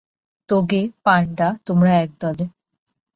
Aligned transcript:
তোগে, 0.49 0.81
Panda, 1.03 1.47
তোমরা 1.65 1.91
একদলে। 2.01 2.45